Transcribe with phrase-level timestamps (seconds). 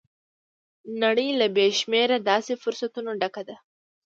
[1.03, 3.57] نړۍ له بې شمېره داسې فرصتونو ډکه ده.